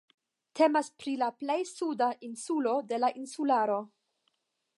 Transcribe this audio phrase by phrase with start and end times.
[0.59, 3.79] Temas pri la plej suda insulo de la insularo.